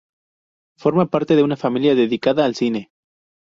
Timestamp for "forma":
0.79-1.11